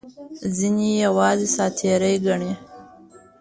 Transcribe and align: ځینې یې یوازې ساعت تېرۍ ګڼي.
ځینې 0.55 0.87
یې 0.93 0.99
یوازې 1.05 1.47
ساعت 1.55 1.73
تېرۍ 1.79 2.15
ګڼي. 2.25 2.51